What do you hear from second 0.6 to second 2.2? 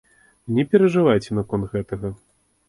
перажывайце наконт гэтага.